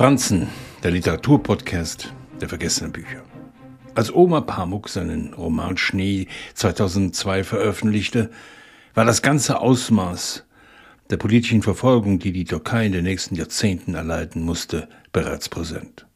[0.00, 0.48] Franzen,
[0.82, 3.22] der Literaturpodcast der vergessenen Bücher.
[3.94, 8.30] Als Oma Pamuk seinen Roman Schnee 2002 veröffentlichte,
[8.94, 10.46] war das ganze Ausmaß
[11.10, 16.06] der politischen Verfolgung, die die Türkei in den nächsten Jahrzehnten erleiden musste, bereits präsent.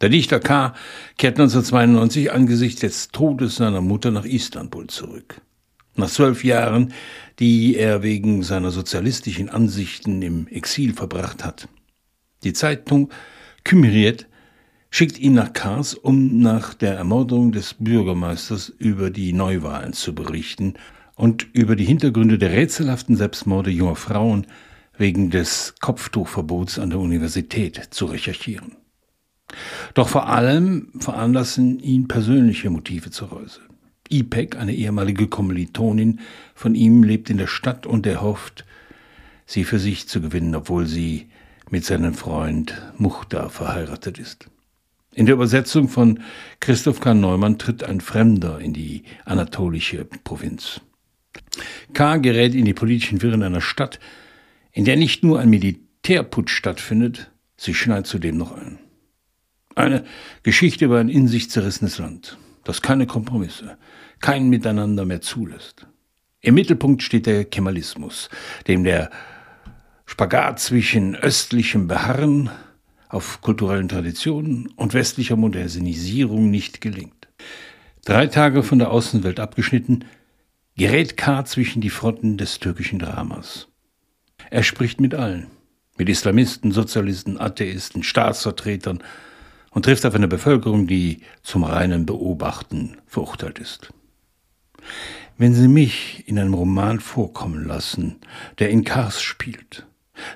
[0.00, 0.74] Der Dichter K.
[1.16, 5.40] kehrt 1992 angesichts des Todes seiner Mutter nach Istanbul zurück.
[5.94, 6.92] Nach zwölf Jahren,
[7.38, 11.68] die er wegen seiner sozialistischen Ansichten im Exil verbracht hat.
[12.44, 13.10] Die Zeitung
[13.64, 14.28] Kümriet
[14.90, 20.74] schickt ihn nach Kars, um nach der Ermordung des Bürgermeisters über die Neuwahlen zu berichten
[21.16, 24.46] und über die Hintergründe der rätselhaften Selbstmorde junger Frauen
[24.96, 28.76] wegen des Kopftuchverbots an der Universität zu recherchieren.
[29.94, 33.60] Doch vor allem veranlassen ihn persönliche Motive zur Reuse.
[34.10, 36.20] Ipek, eine ehemalige Kommilitonin
[36.54, 38.64] von ihm, lebt in der Stadt und er hofft,
[39.44, 41.28] sie für sich zu gewinnen, obwohl sie
[41.70, 44.48] mit seinem Freund Muchtar verheiratet ist.
[45.14, 46.20] In der Übersetzung von
[46.60, 47.14] Christoph K.
[47.14, 50.80] Neumann tritt ein Fremder in die anatolische Provinz.
[51.92, 52.16] K.
[52.18, 53.98] gerät in die politischen Wirren einer Stadt,
[54.72, 58.78] in der nicht nur ein Militärputsch stattfindet, sie schneit zudem noch ein.
[59.74, 60.04] Eine
[60.42, 63.76] Geschichte über ein in sich zerrissenes Land, das keine Kompromisse,
[64.20, 65.86] kein Miteinander mehr zulässt.
[66.40, 68.28] Im Mittelpunkt steht der Kemalismus,
[68.68, 69.10] dem der
[70.10, 72.48] Spagat zwischen östlichem Beharren
[73.10, 77.28] auf kulturellen Traditionen und westlicher Modernisierung nicht gelingt.
[78.06, 80.06] Drei Tage von der Außenwelt abgeschnitten,
[80.78, 81.44] gerät K.
[81.44, 83.68] zwischen die Fronten des türkischen Dramas.
[84.48, 85.48] Er spricht mit allen,
[85.98, 89.04] mit Islamisten, Sozialisten, Atheisten, Staatsvertretern
[89.72, 93.92] und trifft auf eine Bevölkerung, die zum reinen Beobachten verurteilt ist.
[95.36, 98.16] Wenn Sie mich in einem Roman vorkommen lassen,
[98.58, 99.86] der in Kars spielt,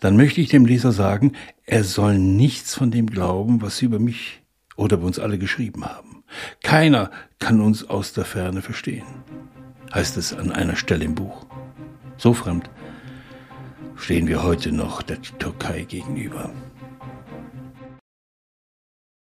[0.00, 1.32] dann möchte ich dem Leser sagen,
[1.64, 4.42] er soll nichts von dem glauben, was Sie über mich
[4.76, 6.24] oder über uns alle geschrieben haben.
[6.62, 9.06] Keiner kann uns aus der Ferne verstehen,
[9.94, 11.46] heißt es an einer Stelle im Buch.
[12.16, 12.70] So fremd
[13.96, 16.50] stehen wir heute noch der Türkei gegenüber.